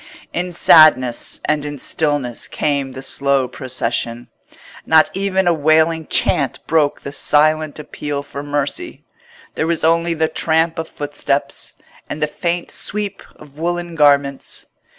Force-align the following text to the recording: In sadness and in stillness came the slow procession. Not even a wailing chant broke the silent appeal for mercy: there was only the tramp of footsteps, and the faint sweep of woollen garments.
In 0.33 0.51
sadness 0.51 1.41
and 1.45 1.63
in 1.63 1.77
stillness 1.77 2.47
came 2.47 2.93
the 2.93 3.03
slow 3.03 3.47
procession. 3.47 4.29
Not 4.83 5.11
even 5.13 5.45
a 5.47 5.53
wailing 5.53 6.07
chant 6.07 6.57
broke 6.65 7.01
the 7.01 7.11
silent 7.11 7.77
appeal 7.77 8.23
for 8.23 8.41
mercy: 8.41 9.05
there 9.53 9.67
was 9.67 9.83
only 9.83 10.15
the 10.15 10.27
tramp 10.27 10.79
of 10.79 10.87
footsteps, 10.87 11.75
and 12.09 12.19
the 12.19 12.25
faint 12.25 12.71
sweep 12.71 13.21
of 13.35 13.59
woollen 13.59 13.93
garments. 13.93 14.65